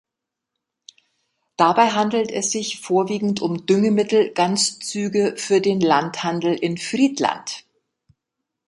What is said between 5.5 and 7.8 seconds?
den Landhandel in Friedland.